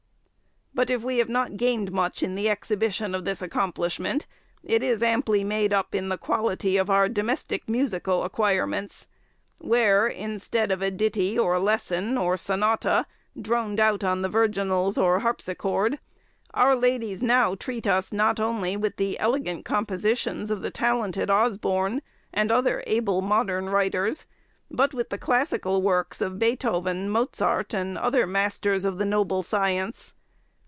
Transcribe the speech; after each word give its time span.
But 0.73 0.89
if 0.89 1.03
we 1.03 1.17
have 1.17 1.27
not 1.29 1.57
gained 1.57 1.91
much 1.91 2.23
in 2.23 2.35
the 2.35 2.49
exhibition 2.49 3.13
of 3.13 3.25
this 3.25 3.41
accomplishment, 3.41 4.25
it 4.63 4.81
is 4.81 5.03
amply 5.03 5.43
made 5.43 5.73
up 5.73 5.93
in 5.93 6.07
the 6.07 6.17
quality 6.17 6.77
of 6.77 6.89
our 6.89 7.09
domestic 7.09 7.67
musical 7.67 8.23
acquirements, 8.23 9.05
where, 9.57 10.07
instead 10.07 10.71
of 10.71 10.81
a 10.81 10.89
ditty 10.89 11.37
or 11.37 11.59
lesson, 11.59 12.17
or 12.17 12.37
sonata, 12.37 13.05
droned 13.39 13.81
out 13.81 14.01
on 14.05 14.21
the 14.21 14.29
virginals 14.29 14.97
or 14.97 15.19
harpsichord, 15.19 15.99
our 16.53 16.73
ladies 16.75 17.21
now 17.21 17.53
treat 17.53 17.85
us 17.85 18.13
not 18.13 18.39
only 18.39 18.77
with 18.77 18.95
the 18.95 19.19
elegant 19.19 19.65
compositions 19.65 20.49
of 20.49 20.61
the 20.61 20.71
talented 20.71 21.29
Osborne, 21.29 22.01
and 22.33 22.49
other 22.49 22.81
able 22.87 23.21
modern 23.21 23.69
writers, 23.69 24.25
but 24.71 24.93
with 24.93 25.09
the 25.09 25.17
classical 25.17 25.81
works 25.81 26.21
of 26.21 26.39
Beethoven, 26.39 27.09
Mozart, 27.09 27.73
and 27.73 27.97
other 27.97 28.25
masters 28.25 28.85
of 28.85 28.99
the 28.99 29.05
noble 29.05 29.43
science. 29.43 30.13